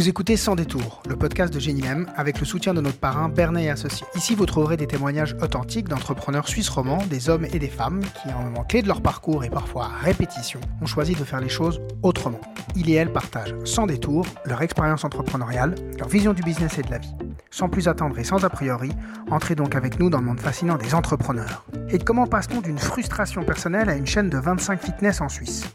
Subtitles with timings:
[0.00, 3.64] Vous écoutez Sans détour, le podcast de Génilem avec le soutien de notre parrain Bernet
[3.64, 4.06] et Associés.
[4.14, 8.32] Ici, vous trouverez des témoignages authentiques d'entrepreneurs suisses romans, des hommes et des femmes qui,
[8.32, 11.42] en un moment clé de leur parcours et parfois à répétition, ont choisi de faire
[11.42, 12.40] les choses autrement.
[12.76, 16.90] Il et elle partagent sans détour leur expérience entrepreneuriale, leur vision du business et de
[16.90, 17.14] la vie.
[17.50, 18.88] Sans plus attendre et sans a priori,
[19.30, 21.66] entrez donc avec nous dans le monde fascinant des entrepreneurs.
[21.90, 25.66] Et comment passe-t-on d'une frustration personnelle à une chaîne de 25 fitness en Suisse?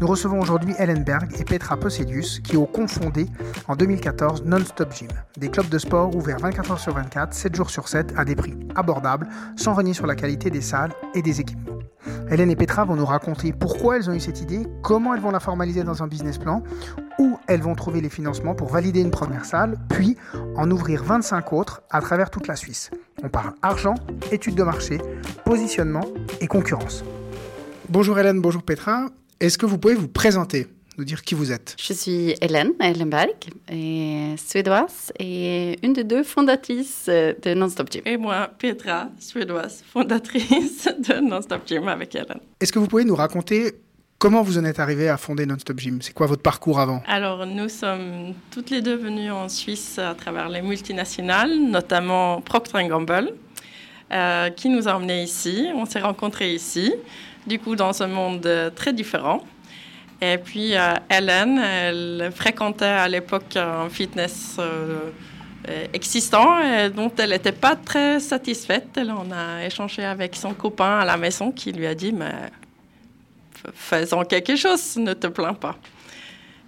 [0.00, 3.26] Nous recevons aujourd'hui Hélène Berg et Petra Posedius qui ont confondé
[3.66, 7.70] en 2014 Non-Stop Gym, des clubs de sport ouverts 24 heures sur 24, 7 jours
[7.70, 11.40] sur 7 à des prix abordables, sans renier sur la qualité des salles et des
[11.40, 11.78] équipements.
[12.30, 15.30] Hélène et Petra vont nous raconter pourquoi elles ont eu cette idée, comment elles vont
[15.30, 16.62] la formaliser dans un business plan,
[17.18, 20.16] où elles vont trouver les financements pour valider une première salle, puis
[20.56, 22.90] en ouvrir 25 autres à travers toute la Suisse.
[23.22, 23.94] On parle argent,
[24.30, 24.98] études de marché,
[25.44, 26.04] positionnement
[26.40, 27.02] et concurrence.
[27.88, 29.06] Bonjour Hélène, bonjour Petra.
[29.40, 31.76] Est-ce que vous pouvez vous présenter, nous dire qui vous êtes?
[31.80, 33.36] Je suis Hélène Ellenberg,
[33.70, 38.02] et suédoise et une des deux fondatrices de Non-Stop Gym.
[38.04, 42.40] Et moi, Petra, suédoise, fondatrice de Non-Stop Gym avec Hélène.
[42.58, 43.74] Est-ce que vous pouvez nous raconter
[44.18, 46.02] Comment vous en êtes arrivé à fonder Non-Stop Gym?
[46.02, 47.00] C'est quoi votre parcours avant?
[47.06, 52.88] Alors, nous sommes toutes les deux venues en Suisse à travers les multinationales, notamment Procter
[52.88, 53.30] Gamble,
[54.10, 55.68] euh, qui nous a emmenés ici.
[55.76, 56.92] On s'est rencontrés ici
[57.48, 59.42] du coup, dans un monde euh, très différent.
[60.20, 65.10] Et puis, euh, Hélène, elle fréquentait à l'époque un fitness euh,
[65.92, 66.56] existant
[66.94, 68.88] dont elle n'était pas très satisfaite.
[68.96, 72.32] Elle en a échangé avec son copain à la maison qui lui a dit, mais
[73.74, 75.76] faisons quelque chose, ne te plains pas.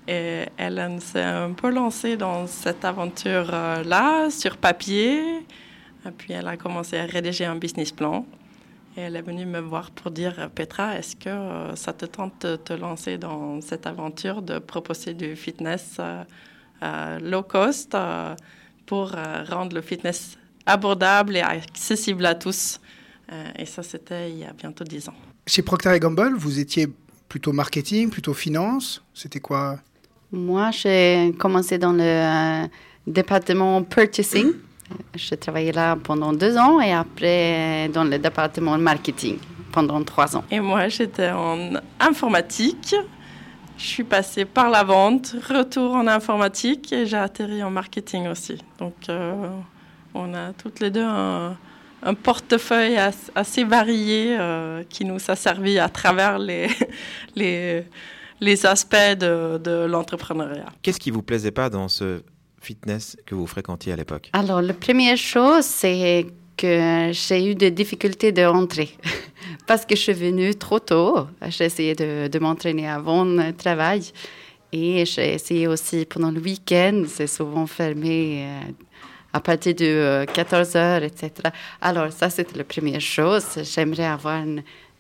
[0.07, 5.21] Et Hélène s'est un peu lancée dans cette aventure-là, sur papier.
[6.07, 8.27] Et puis, elle a commencé à rédiger un business plan.
[8.97, 12.45] Et elle est venue me voir pour dire, Petra, est-ce que euh, ça te tente
[12.45, 16.25] de te lancer dans cette aventure de proposer du fitness euh,
[16.83, 17.97] euh, low cost
[18.87, 19.13] pour
[19.49, 22.81] rendre le fitness abordable et accessible à tous
[23.57, 25.15] Et ça, c'était il y a bientôt dix ans.
[25.47, 26.89] Chez Procter Gamble, vous étiez
[27.29, 29.79] plutôt marketing, plutôt finance C'était quoi?
[30.33, 32.67] Moi, j'ai commencé dans le
[33.07, 34.55] département purchasing.
[35.15, 39.39] J'ai travaillé là pendant deux ans et après dans le département marketing
[39.71, 40.45] pendant trois ans.
[40.51, 42.95] Et moi, j'étais en informatique.
[43.79, 48.59] Je suis passée par la vente, retour en informatique et j'ai atterri en marketing aussi.
[48.79, 49.49] Donc, euh,
[50.13, 51.57] on a toutes les deux un,
[52.23, 52.99] portefeuille
[53.35, 56.69] assez varié euh, qui nous a servi à travers les,
[57.37, 57.85] les,
[58.41, 60.67] les aspects de, de l'entrepreneuriat.
[60.83, 62.23] Qu'est-ce qui vous plaisait pas dans ce
[62.61, 66.27] fitness que vous fréquentiez à l'époque Alors, la première chose, c'est
[66.57, 68.91] que j'ai eu des difficultés de rentrer
[69.67, 71.27] parce que je suis venue trop tôt.
[71.49, 74.03] J'ai essayé de, m'entraîner avant le travail
[74.73, 77.05] et j'ai essayé aussi pendant le week-end.
[77.09, 78.73] C'est souvent fermé euh,
[79.33, 81.33] à partir de 14 euh, heures, etc.
[81.81, 83.47] Alors, ça, c'était la première chose.
[83.63, 84.45] J'aimerais avoir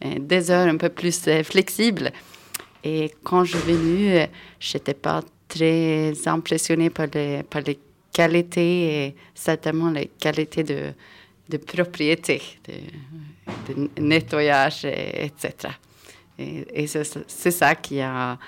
[0.02, 2.10] des heures un peu plus euh, flexibles.
[2.82, 4.26] Et quand je suis venue,
[4.58, 7.78] je n'étais pas très impressionnée par les, par les
[8.12, 10.92] qualités et certainement les qualités de,
[11.48, 15.74] de propriété, de, nettoyage, etc.
[16.38, 18.38] Et, c'est ça qui a,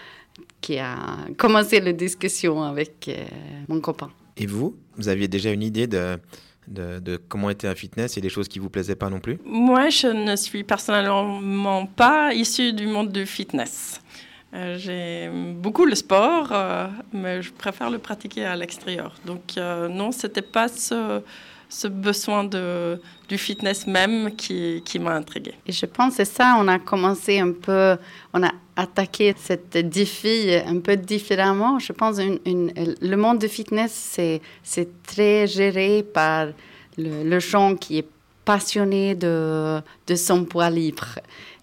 [0.60, 0.96] qui a
[1.36, 3.24] commencé la discussion avec euh,
[3.68, 4.10] mon copain.
[4.36, 6.18] Et vous, vous aviez déjà une idée de,
[6.68, 9.38] de, de, comment était un fitness et des choses qui vous plaisaient pas non plus?
[9.44, 14.00] Moi, je ne suis personnellement pas issue du monde du fitness.
[14.54, 19.14] Euh, j'aime beaucoup le sport, euh, mais je préfère le pratiquer à l'extérieur.
[19.24, 21.22] Donc euh, non, c'était pas ce,
[21.88, 25.54] besoin du fitness même qui, m'a intriguée.
[25.66, 27.96] Et je pense que c'est ça, on a commencé un peu,
[28.34, 31.78] on a attaqué cette défi un peu différemment.
[31.78, 34.18] Je pense une, une, le monde du fitness,
[34.62, 36.48] c'est très géré par
[36.98, 38.08] le, le gens qui est
[38.44, 39.82] passionné de
[40.14, 41.06] son poids libre.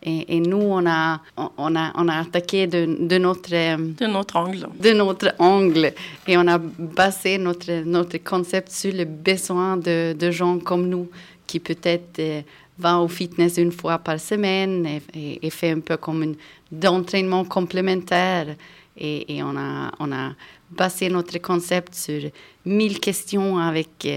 [0.01, 4.67] Et, nous, on a, on a, on a attaqué de, de, notre, de notre angle.
[4.79, 5.93] De notre angle.
[6.25, 11.09] Et on a basé notre, notre concept sur les besoins de, de gens comme nous
[11.45, 12.41] qui peut-être euh,
[12.77, 17.43] vont au fitness une fois par semaine et, et, fait un peu comme un entraînement
[17.43, 18.55] complémentaire.
[18.97, 20.31] Et, et, on, a, on a
[20.69, 22.21] basé notre concept sur
[22.65, 24.07] 1000 questions avec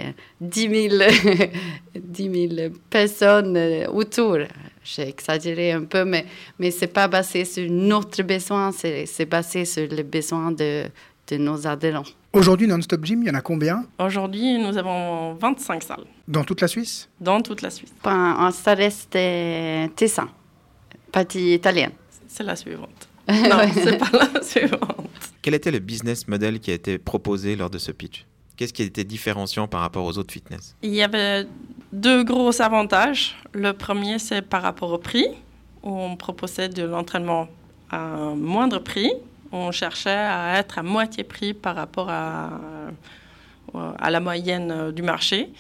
[0.40, 1.02] 10 000,
[1.96, 4.38] 10 000 personnes euh, autour
[4.84, 6.26] j'ai exagéré un peu, mais,
[6.58, 10.84] mais ce n'est pas basé sur notre besoin, c'est basé sur les besoins de,
[11.28, 12.04] de nos adhérents.
[12.32, 13.84] Aujourd'hui, Non-Stop Gym, il y en a combien?
[13.98, 16.04] Aujourd'hui, nous avons 25 salles.
[16.26, 17.08] Dans toute la Suisse?
[17.20, 17.92] Dans toute la Suisse.
[18.02, 19.10] ça reste
[19.96, 20.28] Tessin,
[21.10, 21.92] partie italienne.
[22.26, 23.08] C'est la suivante.
[23.28, 25.08] non, c'est pas la suivante.
[25.42, 28.26] Quel était le business model qui a été proposé lors de ce pitch?
[28.56, 30.76] Qu'est-ce qui était différenciant par rapport aux autres fitness?
[30.82, 31.46] Il y avait
[31.92, 33.36] deux gros avantages.
[33.52, 35.26] Le premier, c'est par rapport au prix,
[35.82, 37.48] où on proposait de l'entraînement
[37.90, 38.00] à
[38.34, 39.12] moindre prix.
[39.52, 42.50] On cherchait à être à moitié prix par rapport à,
[43.74, 45.50] à la moyenne du marché.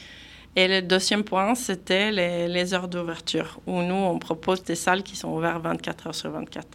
[0.56, 5.02] Et le deuxième point, c'était les, les, heures d'ouverture, où nous, on propose des salles
[5.02, 6.66] qui sont ouvertes 24 heures sur 24.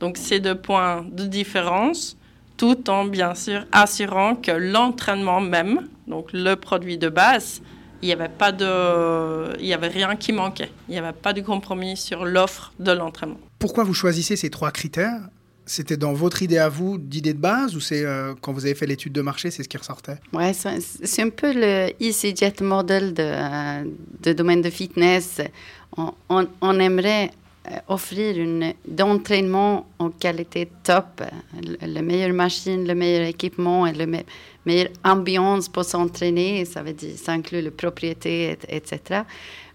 [0.00, 2.16] Donc, ces deux points de différence
[2.56, 7.62] tout en bien sûr assurant que l'entraînement même, donc le produit de base,
[8.02, 10.70] il n'y avait pas de, il y avait rien qui manquait.
[10.88, 13.40] Il n'y avait pas de compromis sur l'offre de l'entraînement.
[13.58, 15.20] Pourquoi vous choisissez ces trois critères?
[15.66, 18.74] C'était dans votre idée à vous d'idée de base ou c'est euh, quand vous avez
[18.74, 20.18] fait l'étude de marché, c'est ce qui ressortait?
[20.32, 23.88] Ouais, c'est un peu le EasyJet model de,
[24.22, 25.40] de domaine de fitness.
[25.96, 27.30] On, on, on aimerait euh,
[27.88, 31.22] offrir une d'entraînement en qualité top,
[31.80, 34.06] la meilleure machine, le meilleur équipement et la
[34.64, 36.64] meilleure ambiance pour s'entraîner.
[36.64, 39.22] Ça veut dire, ça inclut la propriété, etc.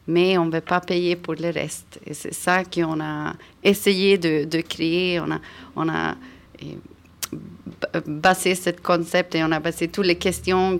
[0.07, 1.99] Mais on ne veut pas payer pour le reste.
[2.05, 3.33] Et c'est ça qu'on a
[3.63, 5.19] essayé de, créer.
[5.19, 5.39] On a,
[5.75, 6.15] on a
[8.05, 10.79] basé ce concept et on a basé toutes les questions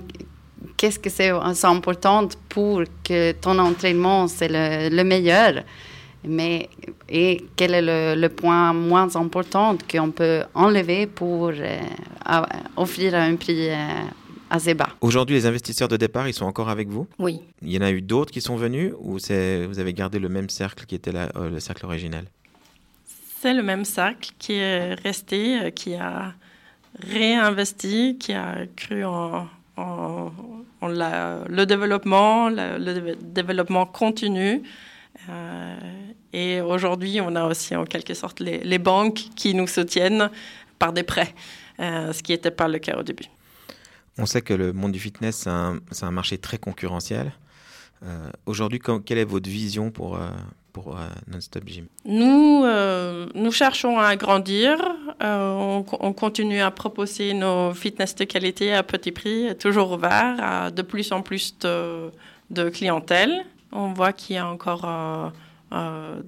[0.77, 1.29] qu'est-ce que c'est
[1.63, 5.63] important pour que ton entraînement c'est le meilleur?
[6.27, 6.69] Mais
[7.09, 11.79] et quel est le, point moins important qu'on peut enlever pour euh,
[12.75, 13.75] offrir un prix euh,
[14.49, 14.89] assez bas?
[15.01, 17.07] Aujourd'hui, les investisseurs de départ, ils sont encore avec vous?
[17.19, 17.41] Oui.
[17.61, 20.49] Il y en a eu d'autres qui sont venus ou vous avez gardé le même
[20.49, 22.25] cercle qui était euh, le cercle original?
[23.41, 26.33] C'est le même cercle qui est resté, qui a
[26.99, 29.47] réinvesti, qui a cru en,
[30.81, 34.63] le développement, le, développement continu.
[36.35, 40.29] Et aujourd'hui, on a aussi en quelque sorte les, banques qui nous soutiennent
[40.77, 41.33] par des prêts,
[41.79, 43.23] euh, ce qui n'était pas le cas au début.
[44.17, 45.47] On sait que le monde du fitness,
[45.91, 47.31] c'est un, marché très concurrentiel.
[48.03, 50.27] Euh, aujourd'hui, quelle est votre vision pour, euh,
[50.73, 50.97] pour
[51.31, 51.85] Non-Stop Gym?
[52.03, 52.65] Nous,
[53.33, 54.77] nous cherchons à grandir.
[55.21, 60.69] On, on, continue à proposer nos fitness de qualité à petit prix, toujours ouvert à
[60.69, 62.11] de plus en plus de,
[62.49, 63.45] de clientèle.
[63.71, 64.85] On voit qu'il y a encore
[65.73, 66.21] euh,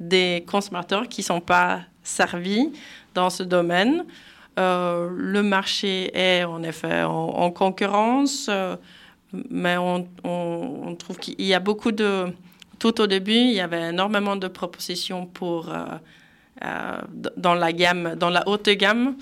[0.00, 2.72] des consommateurs qui ne sont pas servis
[3.14, 4.04] dans ce domaine.
[4.58, 8.76] Euh, le marché est en effet en, concurrence, euh,
[9.50, 12.26] mais on, on, trouve qu'il y a beaucoup de...
[12.78, 15.72] Tout au début, il y avait énormément de propositions pour,
[17.36, 19.16] dans la gamme, dans la haute gamme.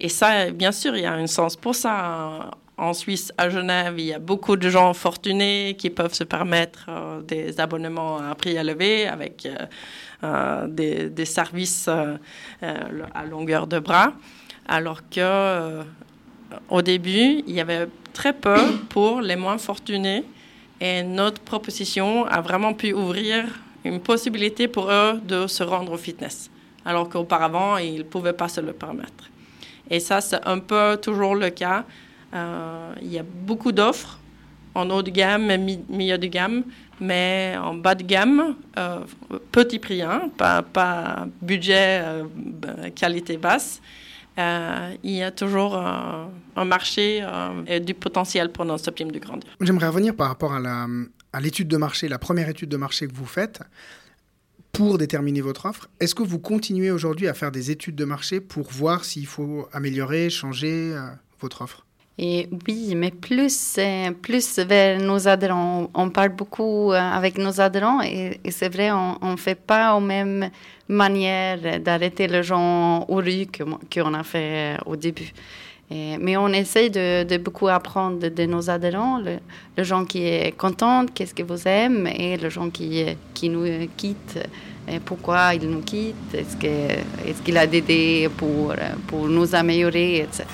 [0.00, 3.94] Et ça, bien sûr, il y a un sens pour ça en Suisse, à Genève,
[3.98, 8.34] il y a beaucoup de gens fortunés qui peuvent se permettre euh, des abonnements à
[8.34, 9.56] prix élevé avec euh,
[10.24, 10.66] euh,
[11.08, 14.12] des, services à longueur de bras,
[14.66, 15.82] alors que
[16.68, 18.56] au début, il y avait très peu
[18.88, 20.24] pour les moins fortunés
[20.80, 23.44] et notre proposition a vraiment pu ouvrir
[23.84, 26.50] une possibilité pour eux de se rendre au fitness,
[26.84, 29.30] alors qu'auparavant, ils ne pouvaient pas se le permettre.
[29.90, 31.84] Et ça, c'est un peu toujours le cas
[32.34, 34.18] il y a beaucoup d'offres
[34.74, 35.56] en haut de gamme,
[35.88, 36.64] milieu de gamme,
[37.00, 39.00] mais en bas de gamme, euh,
[39.52, 42.24] petit prix, hein, pas, budget euh,
[42.94, 43.80] qualité basse.
[44.36, 47.24] il y a toujours un marché
[47.66, 49.48] et du potentiel pour notre team de grandir.
[49.60, 53.26] J'aimerais revenir par rapport à l'étude de marché, la première étude de marché que vous
[53.26, 53.60] faites
[54.72, 55.88] pour déterminer votre offre.
[56.00, 59.68] Est-ce que vous continuez aujourd'hui à faire des études de marché pour voir s'il faut
[59.72, 60.96] améliorer, changer
[61.40, 61.86] votre offre?
[62.16, 65.90] Et oui, mais plus, euh, plus vers nos adhérents.
[65.94, 70.00] On parle beaucoup euh, avec nos adhérents et, c'est vrai, on ne fait pas aux
[70.00, 70.48] mêmes
[70.88, 73.46] manières d'arrêter les gens au rue
[73.92, 75.32] qu'on a fait euh, au début.
[75.90, 81.34] mais on essaye de, beaucoup apprendre de, nos adhérents, le, gens qui est content, qu'est-ce
[81.34, 83.04] que vous aimez, et le gens qui,
[83.34, 83.66] qui nous
[83.96, 84.38] quittent,
[84.88, 86.56] et pourquoi ils nous quittent, est-ce
[87.42, 88.72] qu'il est a des pour,
[89.08, 90.44] pour nous améliorer, etc.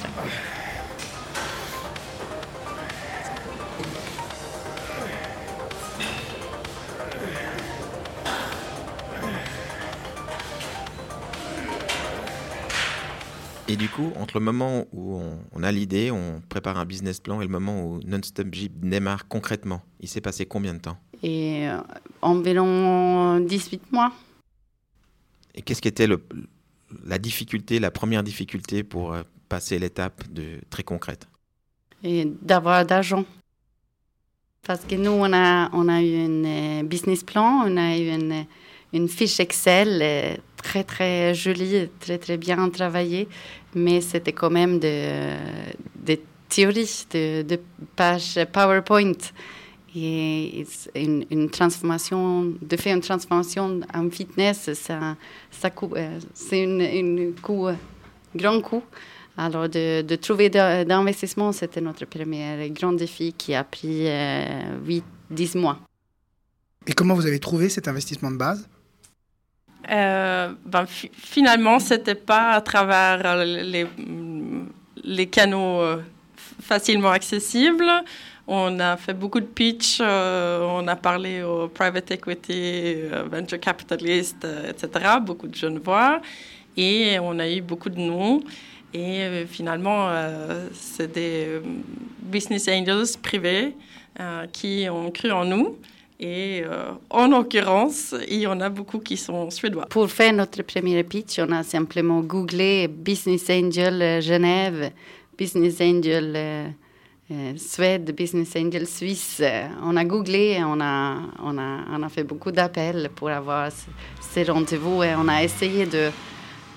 [13.71, 15.21] Et du coup, entre le moment où
[15.53, 19.29] on, a l'idée, on prépare un business plan et le moment où Non-Stop Jeep démarre
[19.29, 20.99] concrètement, il s'est passé combien de temps?
[21.23, 21.79] Et euh,
[22.21, 24.13] environ 18 mois.
[25.55, 26.21] Et qu'est-ce qui était le,
[27.05, 31.29] la difficulté, la première difficulté pour euh, passer l'étape de, très concrète?
[32.03, 33.25] Et d'avoir d'argent.
[34.67, 38.09] Parce que nous, on a, on a eu un euh, business plan, on a eu
[38.09, 38.47] une
[38.93, 43.29] une fiche Excel euh, très, très jolie, très, très bien travaillée,
[43.75, 45.37] mais c'était quand même des
[46.07, 46.19] de
[46.49, 47.61] théories, de, de
[47.97, 49.13] pages PowerPoint.
[49.95, 55.17] Et une, transformation, de faire une transformation en fitness, ça,
[55.51, 57.69] ça euh, c'est un
[58.37, 58.83] grand coup.
[59.37, 65.81] Alors, de, de trouver d'investissement, c'était notre premier grand défi qui a pris 8-10 mois.
[66.87, 68.69] Et comment vous avez trouvé cet investissement de base?
[69.89, 73.87] Euh, ben, Finalement, ce n'était pas à travers euh,
[75.03, 76.03] les, canaux euh,
[76.61, 77.91] facilement accessibles.
[78.47, 82.97] On a fait beaucoup de pitch, on a parlé aux private equity,
[83.31, 84.89] venture capitalists, etc.,
[85.23, 86.21] beaucoup de jeunes voix,
[86.77, 88.43] et on a eu beaucoup de noms.
[88.93, 90.11] Et finalement,
[90.73, 91.61] c'est des
[92.21, 93.77] business angels privés
[94.53, 95.77] qui ont cru en nous
[96.23, 99.87] et euh, en l'occurrence, il y en a beaucoup qui sont suédois.
[99.87, 104.93] Pour faire notre premier pitch, on a simplement googlé Business Angel euh, Genève,
[105.39, 109.43] Business Angel euh, Suède, Business Angel Suisse.
[109.83, 113.71] On a googlé, on a, fait beaucoup d'appels pour avoir
[114.21, 115.89] ces rendez-vous et on a essayé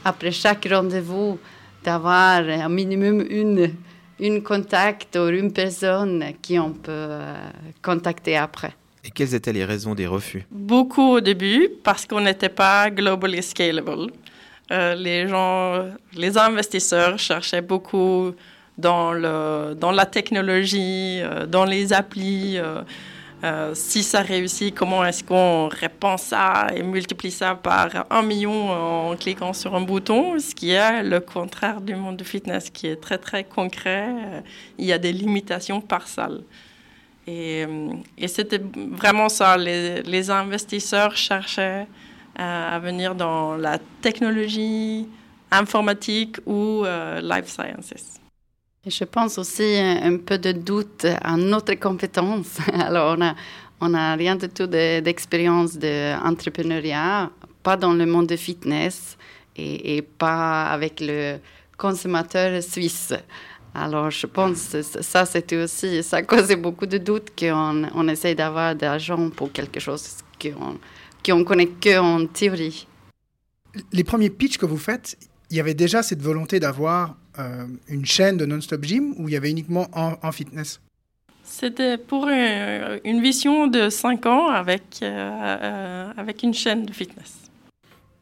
[0.05, 1.37] après chaque rendez-vous,
[1.83, 3.73] d'avoir un minimum une,
[4.19, 7.09] une contact ou une personne qui on peut
[7.81, 8.73] contacter après.
[9.05, 13.43] Et quelles étaient les raisons des refus Beaucoup au début, parce qu'on n'était pas globally
[13.43, 14.11] scalable.
[14.71, 18.31] Euh, les gens, les investisseurs cherchaient beaucoup
[18.77, 22.57] dans, le, dans la technologie, euh, dans les applis.
[22.57, 28.71] Euh, si ça réussit, comment est-ce qu'on répand ça et multiplie ça par un million
[28.71, 32.87] en cliquant sur un bouton, ce qui est le contraire du monde du fitness, qui
[32.87, 34.07] est très très concret.
[34.77, 36.39] Il y a des limitations par salle.
[37.27, 37.65] Et,
[38.17, 39.57] et c'était vraiment ça.
[39.57, 41.87] Les, investisseurs cherchaient
[42.35, 45.07] à, venir dans la technologie,
[45.51, 48.19] informatique ou euh, life sciences.
[48.85, 52.57] je pense aussi un, peu de doute à notre compétence.
[52.73, 53.17] Alors,
[53.79, 57.29] on n'a rien du tout d'expérience d'entrepreneuriat,
[57.61, 59.17] pas dans le monde de fitness
[59.55, 61.37] et pas avec le
[61.77, 63.13] consommateur suisse.
[63.75, 68.35] Alors, je pense que ça, c'était aussi, ça causait beaucoup de doutes qu'on on essaye
[68.35, 70.77] d'avoir de l'argent pour quelque chose qu'on
[71.23, 72.87] qu connaît qu'en théorie.
[73.91, 75.17] Les premiers pitchs que vous faites,
[75.49, 79.33] il y avait déjà cette volonté d'avoir euh, une chaîne de non-stop gym ou il
[79.33, 80.79] y avait uniquement en, fitness?
[81.43, 87.33] C'était pour une, vision de 5 ans avec, euh, euh, avec une chaîne de fitness.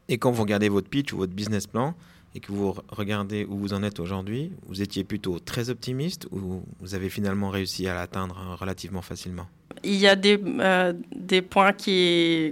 [0.08, 1.94] Et quand vous regardez votre pitch ou votre business plan,
[2.34, 6.62] et que vous regardez où vous en êtes aujourd'hui, vous étiez plutôt très optimiste ou
[6.80, 9.46] vous avez finalement réussi à l'atteindre euh, relativement facilement?
[9.84, 11.72] Il y a des, euh, des points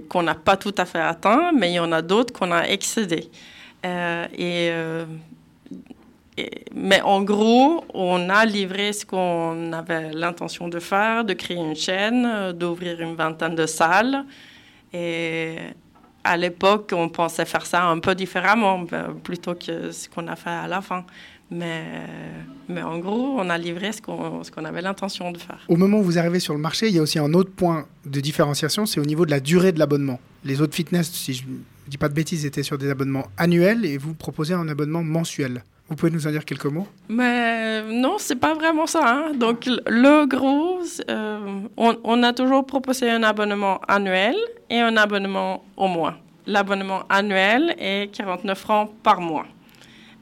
[0.09, 2.63] qu'on n'a pas tout à fait atteints, mais il y en a d'autres qu'on a
[2.63, 3.29] excédés.
[3.85, 4.71] Euh, et,
[6.73, 11.75] mais en gros, on a livré ce qu'on avait l'intention de faire, de créer une
[11.75, 14.25] chaîne, d'ouvrir une vingtaine de salles.
[16.23, 20.35] À l'époque, on pensait faire ça un peu différemment, ben, plutôt que ce qu'on a
[20.35, 21.05] fait à la fin.
[21.49, 21.83] Mais,
[22.69, 25.59] mais en gros, on a livré ce qu'on qu'on avait l'intention de faire.
[25.67, 27.87] Au moment où vous arrivez sur le marché, il y a aussi un autre point
[28.05, 30.19] de différenciation, c'est au niveau de la durée de l'abonnement.
[30.45, 31.57] Les autres fitness, si je ne
[31.89, 35.63] dis pas de bêtises, étaient sur des abonnements annuels et vous proposez un abonnement mensuel.
[35.91, 36.87] Vous pouvez nous en dire quelques mots?
[37.09, 39.01] Mais non, c'est pas vraiment ça.
[39.03, 39.33] Hein.
[39.33, 40.79] Donc le gros,
[41.09, 44.37] euh, on, a toujours proposé un abonnement annuel
[44.69, 46.15] et un abonnement au mois.
[46.47, 49.45] L'abonnement annuel est 49 francs par mois.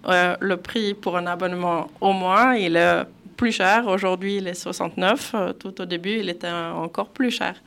[0.07, 3.03] Euh, le prix pour un abonnement au mois, il est
[3.37, 3.85] plus cher.
[3.85, 5.31] Aujourd'hui, il est 69.
[5.35, 7.61] Euh, tout au début, il était encore plus cher.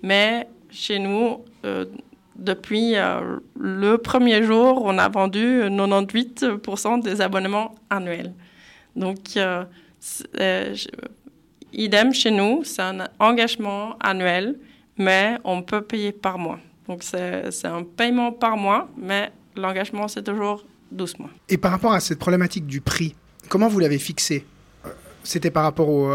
[0.00, 1.44] Mais chez nous,
[2.38, 8.32] depuis euh, le premier jour, on a vendu 98% des abonnements annuels.
[8.94, 9.64] Donc, euh,
[10.40, 10.74] euh,
[11.72, 14.58] idem chez nous, c'est un engagement annuel,
[14.96, 16.60] mais on peut payer par mois.
[16.86, 21.30] Donc, c'est un paiement par mois, mais l'engagement, c'est toujours 12 mois.
[21.48, 23.14] Et par rapport à cette problématique du prix,
[23.48, 24.46] comment vous l'avez fixé?
[25.22, 26.08] C'était par rapport au,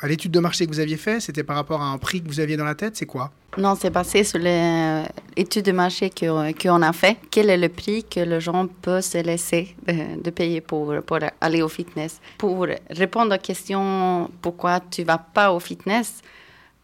[0.00, 2.28] à l'étude de marché que vous aviez fait C'était par rapport à un prix que
[2.28, 3.30] vous aviez dans la tête C'est quoi?
[3.56, 7.16] Non, c'est basé sur l'étude de marché qu'on a fait.
[7.30, 11.62] Quel est le prix que le gens peut se laisser de, payer pour, pour aller
[11.62, 12.20] au fitness?
[12.36, 16.22] Pour répondre à la question pourquoi tu vas pas au fitness,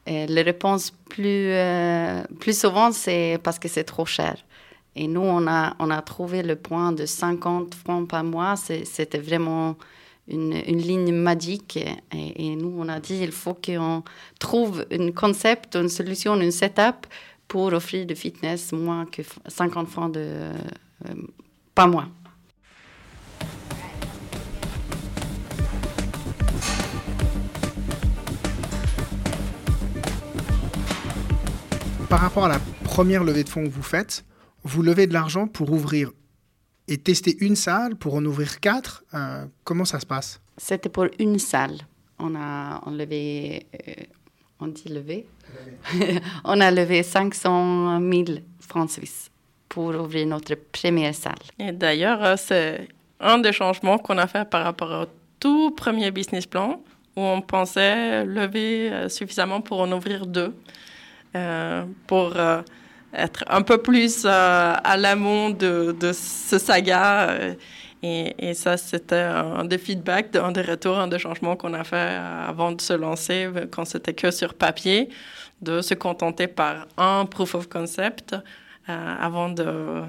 [0.08, 4.36] euh, la réponse plus, euh, plus souvent, c'est parce que c'est trop cher.
[4.96, 8.54] Et nous, on a, on a trouvé le point de 50 francs par mois.
[8.56, 9.76] C'était vraiment
[10.28, 11.78] une, ligne magique.
[12.12, 14.02] Et, nous, on a dit, il faut qu'on
[14.38, 17.06] trouve un concept, une solution, une setup
[17.48, 21.14] pour offrir de fitness moins que 50 francs de, euh,
[21.74, 22.08] pas moins.
[32.08, 34.24] Par rapport à la première levée de fonds que vous faites,
[34.62, 36.12] vous levez de l'argent pour ouvrir
[36.88, 39.04] et tester une salle, pour en ouvrir quatre.
[39.14, 40.40] Euh, comment ça se passe?
[40.56, 41.78] C'était pour une salle.
[42.18, 43.92] On a on levé, euh,
[44.60, 45.26] on dit levé,
[46.44, 48.24] on a levé 500 000
[48.60, 49.30] francs suisses
[49.68, 51.34] pour ouvrir notre première salle.
[51.58, 52.88] Et d'ailleurs, euh, c'est
[53.18, 55.06] un des changements qu'on a fait par rapport au
[55.40, 56.80] tout premier business plan
[57.16, 60.52] où on pensait lever suffisamment pour en ouvrir deux.
[62.08, 62.34] pour
[63.16, 67.36] être un peu plus à l'amont de, ce saga.
[68.02, 71.84] Et, et, ça, c'était un des feedbacks, un des retours, un des changements qu'on a
[71.84, 71.96] fait
[72.46, 75.08] avant de se lancer, quand c'était que sur papier,
[75.62, 78.34] de se contenter par un proof of concept
[78.90, 80.02] euh, avant de,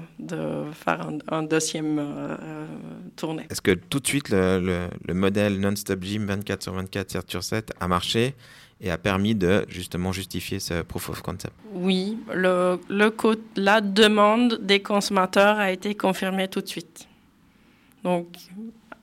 [0.72, 2.66] faire un, deuxième euh,
[3.16, 3.46] tournée.
[3.48, 7.42] Est-ce que tout de suite, le, le modèle non-stop gym 24 sur 24, 7 sur
[7.42, 8.34] 7 a marché?
[8.80, 11.54] Et a permis de justement justifier ce proof of concept.
[11.72, 13.14] Oui, le, le,
[13.56, 17.08] la demande des consommateurs a été confirmée tout de suite.
[18.04, 18.26] Donc,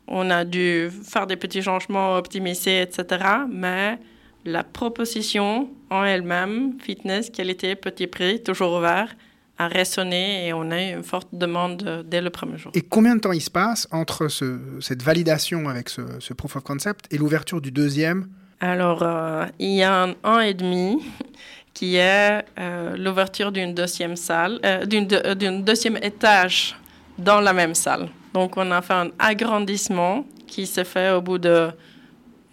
[0.08, 3.26] on a dû faire des petits changements, optimiser, etc.
[3.50, 4.00] Mais
[4.46, 9.16] la proposition en elle-même, fitness, qualité, petit prix, toujours ouvert,
[9.58, 12.72] a résonné et on a eu une forte demande dès le premier jour.
[12.76, 16.56] Et combien de temps il se passe entre ce, cette validation avec ce, ce proof
[16.56, 18.28] of concept et l'ouverture du deuxième
[18.60, 21.04] alors, euh, il y a un an et demi
[21.74, 26.76] qui est euh, l'ouverture d'une deuxième salle, euh, d'une deuxième étage
[27.18, 28.10] dans la même salle.
[28.34, 31.70] Donc, on a fait un agrandissement qui s'est fait au bout de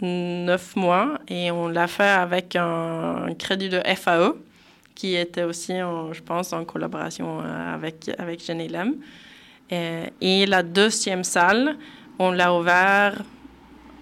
[0.01, 4.35] neuf mois et on l'a fait avec un, crédit de FAE
[4.95, 8.97] qui était aussi, je pense, en collaboration avec, avec Jenny Lem.
[9.71, 11.77] Et, et la deuxième salle,
[12.19, 13.23] on l'a ouvert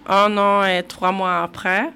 [0.09, 1.89] un an et trois mois après.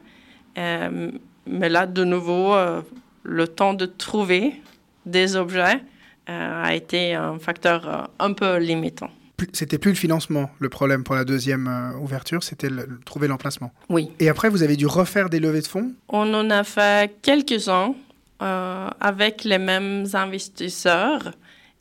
[0.57, 1.11] Euh,
[1.47, 2.81] mais là, de nouveau, euh,
[3.23, 4.61] le temps de trouver
[5.05, 5.81] des objets
[6.29, 9.09] euh, a été un facteur un peu limitant.
[9.51, 12.69] C'était plus le financement, le problème pour la deuxième ouverture, c'était
[13.03, 13.73] trouver l'emplacement.
[13.89, 14.09] Oui.
[14.19, 15.91] Et après, vous avez dû refaire des levées de fonds?
[16.07, 17.93] On en a fait quelques-uns
[18.39, 21.31] avec les mêmes investisseurs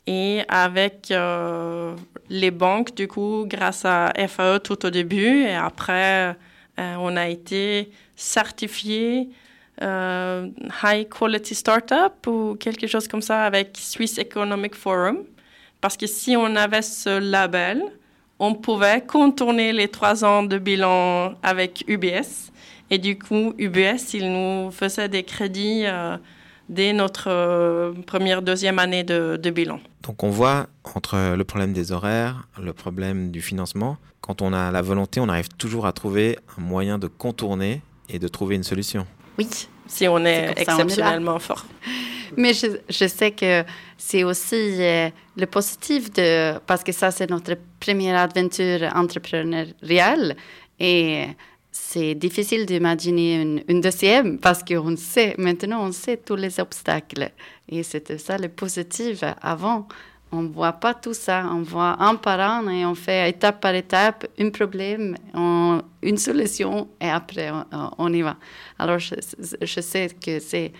[0.07, 1.13] et avec
[2.29, 5.43] les banques, du coup, grâce à FAE tout au début.
[5.43, 6.35] Et après,
[6.77, 9.29] on a été certifié
[9.81, 10.49] euh,
[10.83, 15.23] High Quality Startup ou quelque chose comme ça avec Swiss Economic Forum.
[15.81, 17.83] Parce que si on avait ce label,
[18.39, 22.51] on pouvait contourner les trois ans de bilan avec UBS.
[22.89, 26.17] Et du coup, UBS, il nous faisait des crédits euh,
[26.69, 29.79] dès notre euh, première, deuxième année de, de, bilan.
[30.03, 34.71] Donc on voit entre le problème des horaires, le problème du financement, quand on a
[34.71, 38.63] la volonté, on arrive toujours à trouver un moyen de contourner et de trouver une
[38.63, 39.05] solution.
[39.37, 39.47] Oui.
[39.85, 41.65] Si on est, exceptionnellement fort.
[42.37, 43.63] Mais je, je, sais que
[43.97, 50.35] c'est aussi euh, le positif de, parce que ça, c'est notre première aventure entrepreneuriale
[50.79, 51.27] et
[51.93, 57.29] c'est difficile d'imaginer une, deuxième parce qu'on sait, maintenant on sait tous les obstacles.
[57.69, 59.87] Et c'était ça le positif avant
[60.31, 61.47] on ne voit pas tout ça.
[61.51, 65.15] On voit un par un et on fait étape par étape un problème,
[66.01, 67.51] une solution et après
[67.99, 68.37] on, y va.
[68.79, 70.73] Alors je, sais que c'est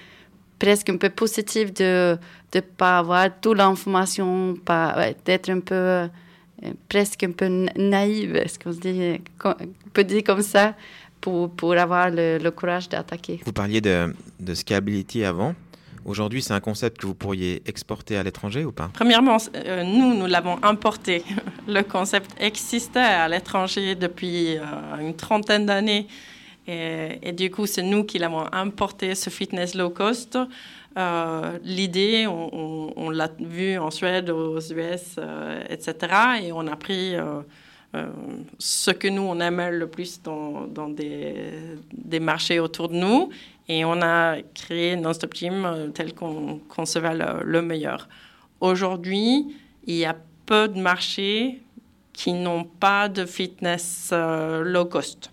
[0.58, 2.18] presque un peu positif de
[2.56, 4.56] ne pas avoir toute l'information,
[5.26, 6.10] d'être un peu
[6.90, 7.48] presque un peu
[7.78, 9.20] naïve, est-ce qu'on dit,
[9.94, 10.76] peut dire comme ça,
[11.22, 13.40] pour, pour avoir le, courage d'attaquer.
[13.46, 15.56] Vous parliez de, de scalability avant.
[16.06, 18.90] Aujourd'hui, c'est un concept que vous pourriez exporter à l'étranger ou pas?
[18.94, 21.24] Premièrement, euh, nous, nous l'avons importé.
[21.68, 24.64] Le concept existait à l'étranger depuis euh,
[25.00, 26.08] une trentaine d'années.
[26.66, 30.38] Et, du coup, c'est nous qui l'avons importé, ce fitness low cost.
[30.98, 35.20] Euh, l'idée, on, l'a vu en Suède, aux US,
[35.70, 36.14] etc.
[36.44, 37.16] Et on a pris
[38.58, 43.30] ce que nous, on aimait le plus dans, des, marchés autour de nous
[43.68, 48.10] et on a créé Non-Stop Gym euh, tel qu'on concevait le, le meilleur.
[48.60, 51.62] Aujourd'hui, il y a peu de marchés
[52.12, 55.32] qui n'ont pas de fitness euh, low cost.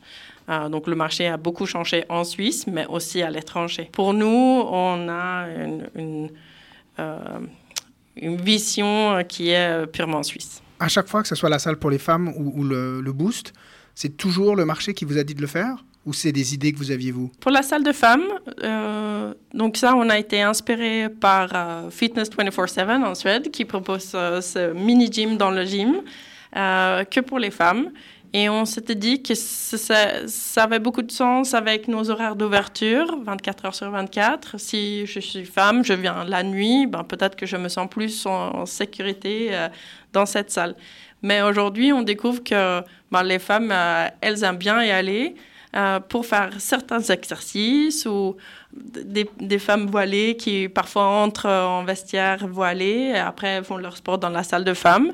[0.51, 3.89] Euh, donc le marché a beaucoup changé en Suisse, mais aussi à l'étranger.
[3.93, 6.31] Pour nous, on a une, une,
[8.17, 10.63] une, vision qui est purement suisse.
[10.79, 13.13] À chaque fois, que ce soit la salle pour les femmes ou, ou le, le,
[13.13, 13.53] boost,
[13.95, 16.73] c'est toujours le marché qui vous a dit de le faire ou c'est des idées
[16.73, 17.31] que vous aviez vous?
[17.41, 18.25] Pour la salle de femmes,
[18.63, 24.13] euh, donc ça, on a été inspiré par euh, Fitness 24/7 en Suède, qui propose
[24.15, 26.03] euh, ce mini gym dans le gym
[26.53, 27.91] que pour les femmes.
[28.33, 33.65] Et on s'était dit que ça, avait beaucoup de sens avec nos horaires d'ouverture, 24
[33.67, 34.59] heures sur 24.
[34.59, 38.27] Si je suis femme, je viens la nuit, ben peut-être que je me sens plus
[38.27, 39.51] en, sécurité
[40.13, 40.77] dans cette salle.
[41.23, 43.75] Mais aujourd'hui, on découvre que ben, les femmes,
[44.21, 45.35] elles aiment bien y aller.
[45.77, 48.37] Euh, pour faire certains exercices ou
[48.73, 54.31] des, femmes voilées qui parfois entrent en vestiaire voilées et après font leur sport dans
[54.31, 55.13] la salle de femmes.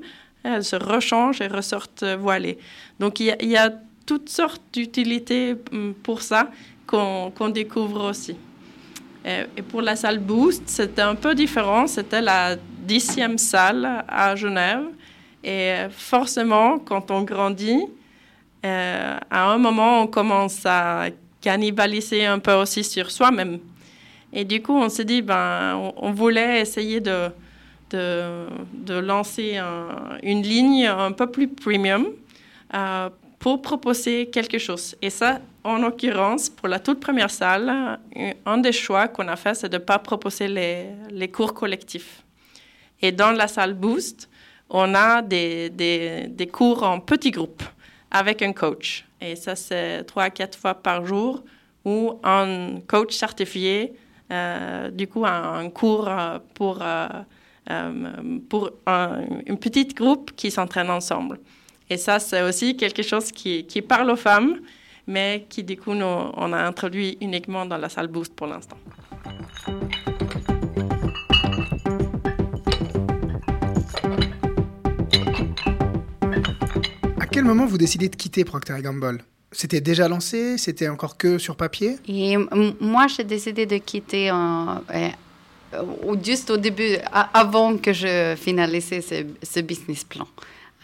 [0.55, 2.59] Elles se rechangent et ressortent voilées.
[3.01, 3.71] Donc il y a,
[4.07, 6.49] toutes sortes d'utilités hum, pour ça
[6.87, 8.37] qu'on découvre aussi.
[9.25, 11.89] Et, pour la salle Boost, c'était un peu différent.
[11.89, 14.85] C'était la dixième salle à Genève.
[15.43, 17.83] Et forcément, quand on grandit,
[18.65, 21.07] euh, à un moment, on commence à
[21.41, 23.59] cannibaliser un peu aussi sur soi-même.
[24.33, 27.29] Et du coup, on s'est dit, ben, on, voulait essayer de,
[27.91, 29.61] de, lancer
[30.23, 32.07] une ligne un peu plus premium
[32.75, 34.97] euh, pour proposer quelque chose.
[35.01, 37.99] Et ça, en l'occurrence, pour la toute première salle,
[38.45, 42.23] un des choix qu'on a fait, c'est de ne pas proposer les, les, cours collectifs.
[43.01, 44.29] Et dans la salle Boost,
[44.69, 47.63] on a des, des, des cours en petits groupes
[48.11, 49.05] avec un coach.
[49.21, 51.45] Et ça, c'est trois à quatre fois par jour
[51.85, 53.95] ou un coach certifié,
[54.33, 57.07] euh, du coup, un, cours euh, pour, euh,
[58.49, 61.39] pour un, une petite groupe qui s'entraîne ensemble.
[61.89, 64.61] Et ça, c'est aussi quelque chose qui, qui, parle aux femmes,
[65.07, 68.79] mais qui, du coup, nous, on a introduit uniquement dans la salle Boost pour l'instant.
[77.37, 79.23] quel moment vous décidez de quitter Procter Gamble?
[79.53, 80.57] C'était déjà lancé?
[80.57, 81.99] C'était encore que sur papier?
[82.09, 82.35] Et
[82.81, 84.81] moi, j'ai décidé de quitter en,
[85.77, 88.89] euh, juste au début, avant que je finalise
[89.43, 90.27] ce, business plan.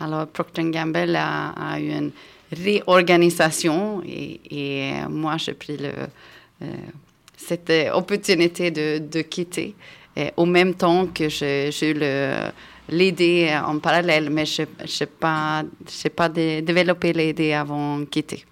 [0.01, 2.11] Alors, Procter Gamble a, eu une
[2.53, 6.67] réorganisation et, moi, j'ai pris euh,
[7.37, 9.75] cette opportunité de, quitter.
[10.37, 11.95] Au même temps que j'ai eu
[12.89, 15.63] l'idée en parallèle, mais je n'ai pas,
[16.29, 18.45] développé l'idée avant de quitter.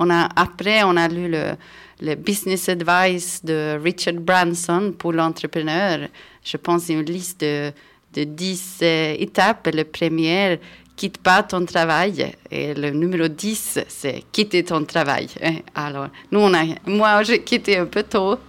[0.00, 1.54] Après, on a lu le,
[2.00, 6.08] le Business Advice de Richard Branson pour l'entrepreneur.
[6.44, 7.72] Je pense une liste de,
[8.14, 9.68] de 10 euh, étapes.
[9.72, 10.60] Le premier,
[10.96, 12.32] quitte pas ton travail.
[12.50, 15.28] Et le numéro 10, c'est quitter ton travail.
[15.74, 18.38] Alors, nous, on a, moi, j'ai quitté un peu tôt.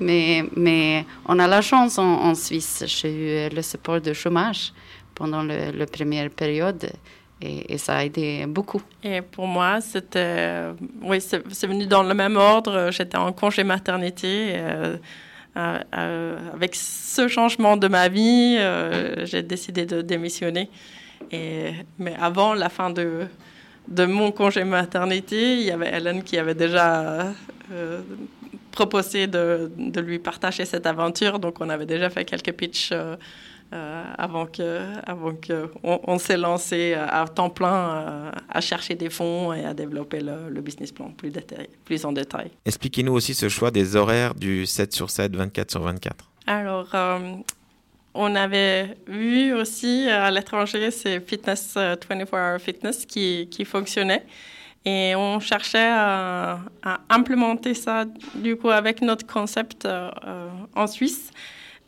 [0.00, 2.82] Mais, mais on a la chance en, Suisse.
[2.88, 4.72] J'ai eu le support de chômage
[5.14, 6.90] pendant la première période.
[7.42, 8.80] Et, ça a aidé beaucoup.
[9.02, 10.62] Et pour moi, c'était,
[11.02, 12.90] oui, c'est venu dans le même ordre.
[12.90, 14.52] J'étais en congé maternité.
[14.54, 14.96] Euh,
[15.56, 18.58] euh, euh, avec ce changement de ma vie,
[19.24, 20.70] j'ai décidé de démissionner.
[21.30, 23.26] Et, mais avant la fin de,
[23.88, 27.32] de mon congé maternité, il y avait Hélène qui avait déjà
[28.70, 31.38] proposé de, de, lui partager cette aventure.
[31.38, 32.92] Donc, on avait déjà fait quelques pitchs
[33.72, 38.94] euh, euh, avant que, avant que on, s'est lancé à temps plein euh, à chercher
[38.94, 41.32] des fonds et à développer le, business plan plus,
[41.84, 42.50] plus en détail.
[42.64, 46.30] Expliquez-nous aussi ce choix des horaires du 7 sur 7, 24 sur 24.
[46.46, 46.88] Alors,
[48.14, 54.24] on avait vu aussi à l'étranger ces fitness 24 hour fitness qui, qui fonctionnaient.
[54.84, 56.58] Et on cherchait à,
[57.08, 58.04] implémenter ça,
[58.34, 60.10] du coup, avec notre concept euh,
[60.74, 61.30] en Suisse.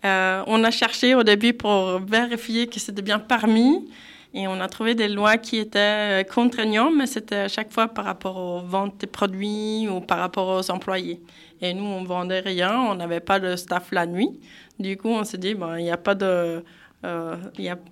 [0.04, 3.88] Euh, on a cherché au début pour vérifier que c'était bien permis.
[4.36, 8.04] Et on a trouvé des lois qui étaient contraignantes, mais c'était à chaque fois par
[8.04, 11.20] rapport aux ventes des produits ou par rapport aux employés.
[11.60, 14.40] Et nous, on vendait rien, on n'avait pas de staff la nuit.
[14.78, 16.64] Du coup, on s'est dit, bon, il n'y a pas de...
[17.04, 17.36] Euh,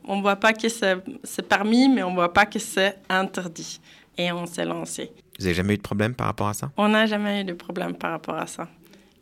[0.08, 3.80] on ne voit pas que c'est permis, mais on ne voit pas que c'est interdit
[4.18, 5.12] et on s'est lancé.
[5.38, 6.72] Vous n'avez jamais eu de problème par rapport à ça?
[6.76, 8.68] On n'a jamais eu de problème par rapport à ça.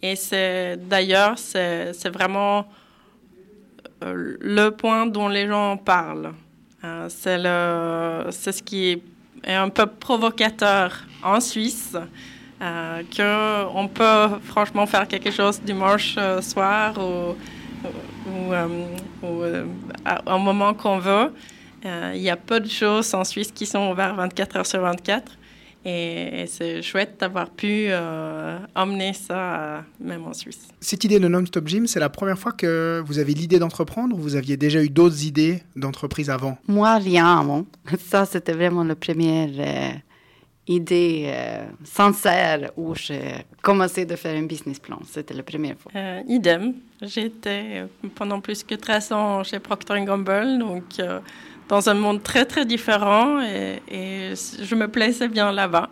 [0.01, 2.63] Et c'est d'ailleurs, c'est vraiment euh,
[4.03, 6.33] le point dont les gens parlent.
[6.85, 9.03] Euh, c'est ce qui
[9.45, 11.97] est un peu provocateur en Suisse.
[12.63, 17.35] Euh, qu'on peut franchement faire quelque chose dimanche euh, soir ou,
[18.31, 18.53] ou,
[20.39, 21.33] moment qu'on veut.
[21.87, 24.83] Euh, il y a peu de choses en Suisse qui sont ouvertes 24 heures sur
[24.83, 25.33] 24.
[25.85, 30.69] Et, c'est chouette d'avoir pu euh, emmener ça euh, même en Suisse.
[30.81, 34.21] Cette idée de Non-Stop Gym, c'est la première fois que vous avez l'idée d'entreprendre ou
[34.21, 36.59] vous aviez déjà eu d'autres idées d'entreprise avant?
[36.69, 37.65] Moi, rien avant.
[37.99, 40.01] Ça, c'était vraiment la première
[40.71, 44.99] idée euh, sincère où j'ai commencé à faire un business plan.
[45.11, 45.93] C'était la première fois.
[45.95, 46.75] Euh, idem.
[47.03, 50.85] J'étais pendant plus que 13 ans chez Procter Gamble, donc
[51.71, 55.89] dans un monde très très différent et, et je me plaisais bien là-bas.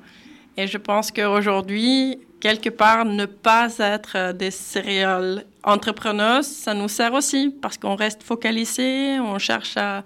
[0.57, 7.15] Et je pense qu'aujourd'hui, quelque part, ne pas être des serial entrepreneurs, ça nous sert
[7.15, 10.03] aussi parce qu'on reste focalisé, on cherche à,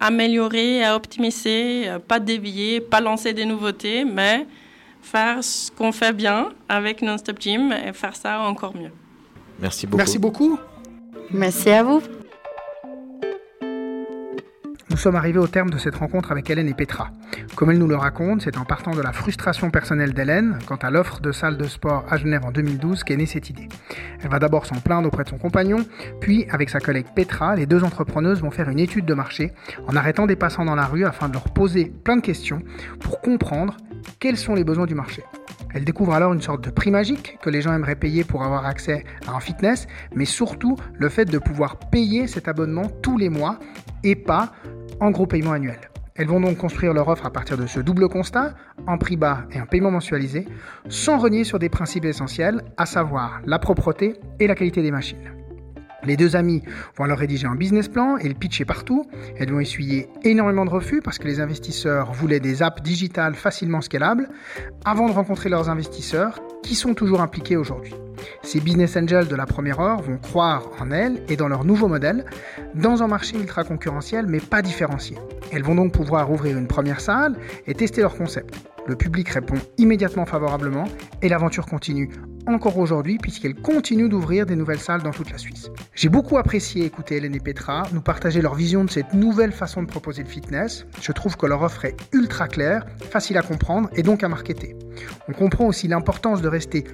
[0.00, 4.46] améliorer, à optimiser, pas dévier, pas lancer des nouveautés, mais
[5.00, 8.90] faire ce qu'on fait bien avec Non-Stop Gym et faire ça encore mieux.
[9.60, 9.98] Merci beaucoup.
[9.98, 10.58] Merci beaucoup.
[11.30, 12.02] Merci à vous.
[14.98, 17.12] Nous sommes arrivés au terme de cette rencontre avec Hélène et Petra.
[17.54, 20.90] Comme elle nous le raconte, c'est en partant de la frustration personnelle d'Hélène quant à
[20.90, 23.68] l'offre de salle de sport à Genève en 2012 qu'est née cette idée.
[24.20, 25.86] Elle va d'abord s'en plaindre auprès de son compagnon,
[26.20, 29.52] puis avec sa collègue Petra, les deux entrepreneuses vont faire une étude de marché
[29.86, 32.60] en arrêtant des passants dans la rue afin de leur poser plein de questions
[32.98, 33.76] pour comprendre
[34.18, 35.22] quels sont les besoins du marché.
[35.74, 38.66] Elle découvre alors une sorte de prix magique que les gens aimeraient payer pour avoir
[38.66, 43.28] accès à un fitness, mais surtout le fait de pouvoir payer cet abonnement tous les
[43.28, 43.60] mois
[44.02, 44.52] et pas
[45.00, 45.78] en gros paiement annuel.
[46.14, 48.54] Elles vont donc construire leur offre à partir de ce double constat,
[48.88, 50.46] un prix bas et un paiement mensualisé,
[50.88, 55.37] sans renier sur des principes essentiels, à savoir la propreté et la qualité des machines.
[56.04, 56.62] Les deux amis
[56.96, 59.04] vont alors rédiger un business plan et le pitcher partout.
[59.38, 63.80] Elles vont essuyer énormément de refus parce que les investisseurs voulaient des apps digitales facilement
[63.80, 64.28] scalables
[64.84, 67.94] avant de rencontrer leurs investisseurs qui sont toujours impliqués aujourd'hui.
[68.42, 71.88] Ces business angels de la première heure vont croire en elles et dans leur nouveau
[71.88, 72.24] modèle
[72.74, 75.16] dans un marché ultra concurrentiel mais pas différencié.
[75.52, 78.54] Elles vont donc pouvoir ouvrir une première salle et tester leur concept.
[78.86, 80.84] Le public répond immédiatement favorablement
[81.22, 82.10] et l'aventure continue
[82.48, 85.70] encore aujourd'hui puisqu'elle continue d'ouvrir des nouvelles salles dans toute la Suisse.
[85.94, 89.82] J'ai beaucoup apprécié écouter Hélène et Petra nous partager leur vision de cette nouvelle façon
[89.82, 90.86] de proposer le fitness.
[91.00, 94.76] Je trouve que leur offre est ultra claire, facile à comprendre et donc à marketer.
[95.28, 96.84] On comprend aussi l'importance de rester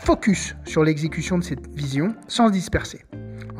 [0.00, 3.04] focus sur l'exécution de cette vision sans se disperser.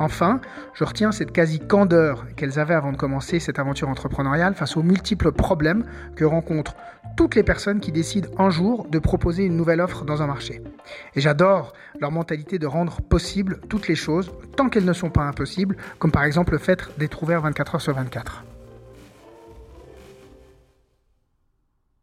[0.01, 0.41] Enfin,
[0.73, 5.31] je retiens cette quasi-candeur qu'elles avaient avant de commencer cette aventure entrepreneuriale face aux multiples
[5.31, 5.85] problèmes
[6.15, 6.75] que rencontrent
[7.15, 10.63] toutes les personnes qui décident un jour de proposer une nouvelle offre dans un marché.
[11.15, 15.21] Et j'adore leur mentalité de rendre possible toutes les choses tant qu'elles ne sont pas
[15.21, 18.43] impossibles, comme par exemple le fait d'être ouvert 24 heures sur 24.